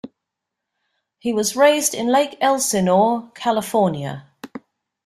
He 1.19 1.31
was 1.31 1.55
raised 1.55 1.93
in 1.93 2.07
Lake 2.07 2.35
Elsinore, 2.41 3.29
California. 3.35 4.25